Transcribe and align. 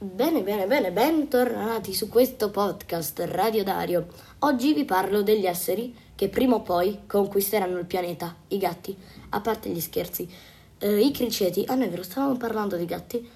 Bene, 0.00 0.42
bene, 0.42 0.68
bene, 0.68 0.92
bentornati 0.92 1.92
su 1.92 2.08
questo 2.08 2.52
podcast 2.52 3.18
Radio 3.30 3.64
Dario. 3.64 4.06
Oggi 4.40 4.72
vi 4.72 4.84
parlo 4.84 5.22
degli 5.22 5.44
esseri 5.44 5.92
che 6.14 6.28
prima 6.28 6.54
o 6.54 6.62
poi 6.62 7.00
conquisteranno 7.04 7.80
il 7.80 7.84
pianeta, 7.84 8.36
i 8.46 8.58
gatti, 8.58 8.96
a 9.30 9.40
parte 9.40 9.70
gli 9.70 9.80
scherzi. 9.80 10.30
Eh, 10.78 11.00
I 11.00 11.10
criceti, 11.10 11.64
ah 11.66 11.74
no 11.74 11.82
è 11.82 11.88
vero, 11.88 12.04
stavamo 12.04 12.36
parlando 12.36 12.76
di 12.76 12.84
gatti, 12.84 13.28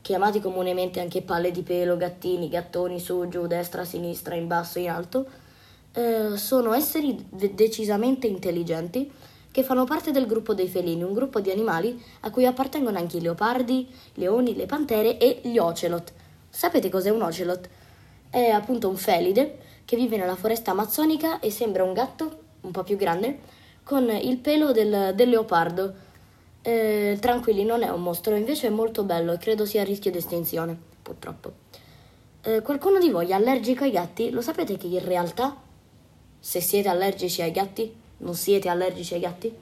chiamati 0.00 0.40
comunemente 0.40 0.98
anche 0.98 1.20
palle 1.20 1.50
di 1.50 1.62
pelo, 1.62 1.98
gattini, 1.98 2.48
gattoni, 2.48 2.98
su, 3.00 3.28
giù, 3.28 3.46
destra, 3.46 3.84
sinistra, 3.84 4.34
in 4.34 4.46
basso, 4.46 4.78
in 4.78 4.88
alto, 4.88 5.26
eh, 5.92 6.38
sono 6.38 6.72
esseri 6.72 7.22
de- 7.28 7.54
decisamente 7.54 8.26
intelligenti 8.26 9.12
che 9.58 9.64
fanno 9.64 9.82
parte 9.82 10.12
del 10.12 10.28
gruppo 10.28 10.54
dei 10.54 10.68
felini, 10.68 11.02
un 11.02 11.12
gruppo 11.12 11.40
di 11.40 11.50
animali 11.50 12.00
a 12.20 12.30
cui 12.30 12.46
appartengono 12.46 12.96
anche 12.96 13.16
i 13.16 13.20
leopardi, 13.20 13.88
i 14.14 14.20
leoni, 14.20 14.54
le 14.54 14.66
pantere 14.66 15.18
e 15.18 15.40
gli 15.42 15.58
ocelot. 15.58 16.12
Sapete 16.48 16.88
cos'è 16.88 17.10
un 17.10 17.22
ocelot? 17.22 17.68
È 18.30 18.50
appunto 18.50 18.88
un 18.88 18.96
felide 18.96 19.58
che 19.84 19.96
vive 19.96 20.16
nella 20.16 20.36
foresta 20.36 20.70
amazzonica 20.70 21.40
e 21.40 21.50
sembra 21.50 21.82
un 21.82 21.92
gatto 21.92 22.38
un 22.60 22.70
po' 22.70 22.84
più 22.84 22.96
grande 22.96 23.40
con 23.82 24.08
il 24.08 24.36
pelo 24.36 24.70
del, 24.70 25.12
del 25.16 25.28
leopardo. 25.28 25.92
Eh, 26.62 27.16
tranquilli, 27.20 27.64
non 27.64 27.82
è 27.82 27.88
un 27.88 28.02
mostro, 28.02 28.36
invece 28.36 28.68
è 28.68 28.70
molto 28.70 29.02
bello 29.02 29.32
e 29.32 29.38
credo 29.38 29.66
sia 29.66 29.82
a 29.82 29.84
rischio 29.84 30.12
di 30.12 30.18
estinzione, 30.18 30.78
purtroppo. 31.02 31.52
Eh, 32.42 32.62
qualcuno 32.62 33.00
di 33.00 33.10
voi 33.10 33.30
è 33.30 33.32
allergico 33.32 33.82
ai 33.82 33.90
gatti? 33.90 34.30
Lo 34.30 34.40
sapete 34.40 34.76
che 34.76 34.86
in 34.86 35.04
realtà, 35.04 35.56
se 36.38 36.60
siete 36.60 36.88
allergici 36.88 37.42
ai 37.42 37.50
gatti, 37.50 38.06
non 38.18 38.34
siete 38.34 38.68
allergici 38.68 39.14
ai 39.14 39.20
gatti? 39.20 39.54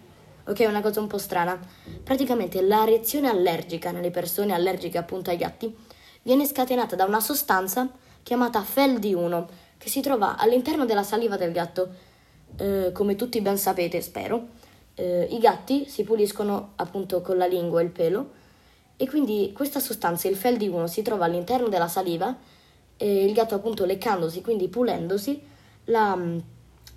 Ok, 0.48 0.64
una 0.68 0.80
cosa 0.80 1.00
un 1.00 1.08
po' 1.08 1.18
strana. 1.18 1.58
Praticamente 2.04 2.62
la 2.62 2.84
reazione 2.84 3.28
allergica 3.28 3.90
nelle 3.90 4.10
persone 4.10 4.54
allergiche 4.54 4.96
appunto 4.96 5.30
ai 5.30 5.36
gatti 5.36 5.74
viene 6.22 6.46
scatenata 6.46 6.94
da 6.94 7.04
una 7.04 7.20
sostanza 7.20 7.88
chiamata 8.22 8.60
FeLD1 8.62 9.44
che 9.78 9.88
si 9.88 10.00
trova 10.00 10.36
all'interno 10.36 10.84
della 10.84 11.02
saliva 11.02 11.36
del 11.36 11.52
gatto. 11.52 11.88
Eh, 12.56 12.90
come 12.92 13.16
tutti 13.16 13.40
ben 13.40 13.58
sapete, 13.58 14.00
spero, 14.00 14.48
eh, 14.94 15.26
i 15.30 15.38
gatti 15.38 15.88
si 15.88 16.04
puliscono 16.04 16.72
appunto 16.76 17.20
con 17.20 17.36
la 17.36 17.46
lingua 17.46 17.80
e 17.80 17.84
il 17.84 17.90
pelo 17.90 18.30
e 18.96 19.08
quindi 19.08 19.52
questa 19.52 19.80
sostanza, 19.80 20.28
il 20.28 20.36
FeLD1, 20.36 20.84
si 20.84 21.02
trova 21.02 21.26
all'interno 21.26 21.68
della 21.68 21.88
saliva 21.88 22.34
e 22.96 23.24
il 23.24 23.32
gatto 23.32 23.54
appunto 23.54 23.84
leccandosi, 23.84 24.40
quindi 24.40 24.68
pulendosi, 24.68 25.42
la, 25.86 26.18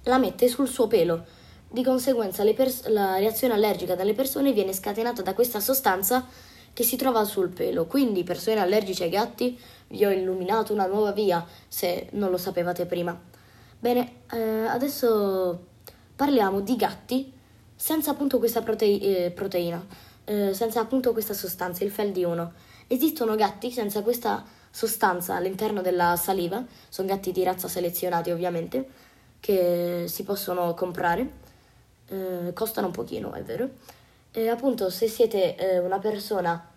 la 0.04 0.18
mette 0.18 0.48
sul 0.48 0.68
suo 0.68 0.88
pelo 0.88 1.26
di 1.72 1.84
conseguenza 1.84 2.44
pers- 2.54 2.88
la 2.88 3.18
reazione 3.18 3.54
allergica 3.54 3.96
dalle 3.96 4.14
persone 4.14 4.54
viene 4.54 4.74
scatenata 4.74 5.22
da 5.22 5.36
questa 5.36 5.60
sostanza 5.60 6.28
che 6.74 6.84
si 6.84 6.96
trova 6.96 7.24
sul 7.26 7.50
pelo. 7.50 7.86
Quindi, 7.86 8.24
persone 8.24 8.60
allergiche 8.60 9.04
ai 9.04 9.10
gatti, 9.10 9.60
vi 9.90 10.04
ho 10.04 10.12
illuminato 10.12 10.74
una 10.74 10.88
nuova 10.88 11.12
via 11.12 11.46
se 11.68 12.08
non 12.14 12.32
lo 12.32 12.38
sapevate 12.38 12.86
prima. 12.86 13.18
Bene, 13.80 14.22
eh, 14.32 14.66
adesso 14.66 15.68
parliamo 16.16 16.62
di 16.62 16.76
gatti 16.76 17.32
senza 17.76 18.12
appunto 18.12 18.40
questa 18.40 18.62
prote- 18.62 19.26
eh, 19.26 19.32
proteina, 19.32 19.86
eh, 20.26 20.54
senza 20.54 20.80
appunto 20.80 21.14
questa 21.14 21.34
sostanza, 21.34 21.84
il 21.84 21.92
FeLD1. 21.92 22.52
Esistono 22.88 23.36
gatti 23.36 23.72
senza 23.72 24.02
questa 24.02 24.44
sostanza 24.72 25.36
all'interno 25.36 25.82
della 25.82 26.16
saliva, 26.16 26.64
sono 26.90 27.08
gatti 27.08 27.32
di 27.32 27.44
razza 27.44 27.68
selezionati 27.68 28.32
ovviamente, 28.32 28.88
che 29.40 30.06
si 30.08 30.24
possono 30.24 30.74
comprare 30.74 31.48
eh, 32.10 32.54
costano 32.54 32.88
un 32.88 32.94
pochino, 32.94 33.34
è 33.34 33.44
vero. 33.44 33.70
E 34.32 34.48
appunto, 34.50 34.90
se 34.90 35.08
siete 35.08 35.56
eh, 35.56 35.80
una 35.80 36.00
persona, 36.00 36.70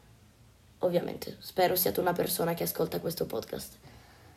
ovviamente, 0.78 1.36
spero 1.40 1.76
siate 1.76 2.00
una 2.00 2.12
persona 2.12 2.54
che 2.54 2.64
ascolta 2.64 3.00
questo 3.00 3.26
podcast, 3.26 3.74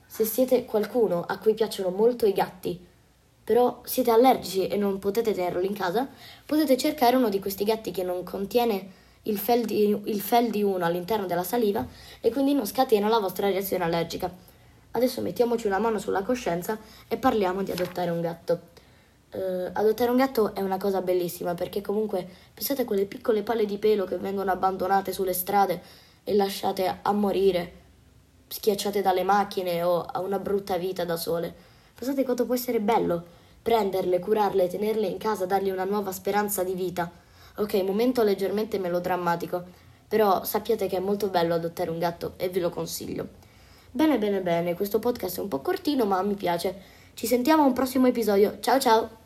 se 0.05 0.25
siete 0.25 0.65
qualcuno 0.65 1.23
a 1.25 1.37
cui 1.37 1.53
piacciono 1.53 1.89
molto 1.89 2.25
i 2.25 2.33
gatti, 2.33 2.93
però 3.43 3.81
siete 3.85 4.11
allergici 4.11 4.67
e 4.67 4.75
non 4.75 4.99
potete 4.99 5.33
tenerlo 5.33 5.61
in 5.61 5.73
casa, 5.73 6.07
potete 6.45 6.77
cercare 6.77 7.15
uno 7.15 7.29
di 7.29 7.39
questi 7.39 7.63
gatti 7.63 7.91
che 7.91 8.03
non 8.03 8.23
contiene 8.23 9.03
il 9.23 9.37
fel, 9.37 9.65
di, 9.65 9.89
il 10.05 10.21
fel 10.21 10.49
di 10.49 10.63
uno 10.63 10.85
all'interno 10.85 11.25
della 11.25 11.43
saliva 11.43 11.85
e 12.21 12.31
quindi 12.31 12.53
non 12.53 12.65
scatena 12.65 13.07
la 13.07 13.19
vostra 13.19 13.49
reazione 13.49 13.83
allergica. 13.83 14.31
Adesso 14.91 15.21
mettiamoci 15.21 15.67
una 15.67 15.79
mano 15.79 15.99
sulla 15.99 16.23
coscienza 16.23 16.77
e 17.07 17.17
parliamo 17.17 17.63
di 17.63 17.71
adottare 17.71 18.09
un 18.09 18.21
gatto 18.21 18.73
eh, 19.35 19.69
adottare 19.73 20.09
un 20.09 20.17
gatto 20.17 20.55
è 20.55 20.61
una 20.61 20.77
cosa 20.77 21.01
bellissima 21.01 21.53
perché 21.53 21.81
comunque 21.81 22.27
pensate 22.53 22.83
a 22.83 22.85
quelle 22.85 23.05
piccole 23.05 23.43
palle 23.43 23.65
di 23.65 23.77
pelo 23.77 24.05
che 24.05 24.17
vengono 24.17 24.51
abbandonate 24.51 25.11
sulle 25.11 25.33
strade 25.33 25.81
e 26.23 26.33
lasciate 26.33 26.99
a 27.01 27.11
morire, 27.11 27.71
schiacciate 28.47 29.01
dalle 29.01 29.23
macchine 29.23 29.83
o 29.83 30.01
a 30.01 30.19
una 30.19 30.39
brutta 30.39 30.77
vita 30.77 31.03
da 31.03 31.17
sole. 31.17 31.53
Pensate 31.93 32.23
quanto 32.23 32.45
può 32.45 32.55
essere 32.55 32.79
bello 32.79 33.43
prenderle, 33.65 34.19
curarle, 34.19 34.67
tenerle 34.67 35.07
in 35.07 35.17
casa, 35.17 35.47
dargli 35.47 35.71
una 35.71 35.85
nuova 35.85 36.11
speranza 36.11 36.63
di 36.63 36.75
vita. 36.75 37.09
Ok, 37.55 37.73
momento 37.81 38.21
leggermente 38.21 38.77
melodrammatico, 38.77 39.63
però 40.07 40.43
sappiate 40.43 40.85
che 40.85 40.97
è 40.97 40.99
molto 40.99 41.29
bello 41.29 41.55
adottare 41.55 41.89
un 41.89 41.97
gatto 41.97 42.33
e 42.37 42.49
ve 42.49 42.59
lo 42.59 42.69
consiglio. 42.69 43.27
Bene, 43.89 44.19
bene, 44.19 44.41
bene, 44.41 44.75
questo 44.75 44.99
podcast 44.99 45.39
è 45.39 45.41
un 45.41 45.47
po' 45.47 45.61
cortino 45.61 46.05
ma 46.05 46.21
mi 46.21 46.35
piace. 46.35 46.93
Ci 47.15 47.25
sentiamo 47.25 47.63
a 47.63 47.65
un 47.65 47.73
prossimo 47.73 48.05
episodio. 48.05 48.59
Ciao 48.59 48.79
ciao! 48.79 49.24